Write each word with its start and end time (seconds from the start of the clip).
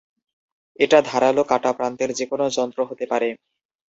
এটা 0.79 0.99
ধারালো 1.09 1.41
কাটা 1.43 1.71
প্রান্তের 1.77 2.09
যেকোনো 2.19 2.45
যন্ত্র 2.57 2.79
হতে 2.89 3.05
পারে। 3.11 3.29